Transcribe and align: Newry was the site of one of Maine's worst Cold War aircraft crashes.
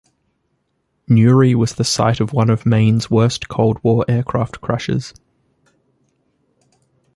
Newry 1.07 1.53
was 1.53 1.75
the 1.75 1.83
site 1.83 2.19
of 2.19 2.33
one 2.33 2.49
of 2.49 2.65
Maine's 2.65 3.11
worst 3.11 3.47
Cold 3.49 3.77
War 3.83 4.03
aircraft 4.07 4.59
crashes. 4.59 5.13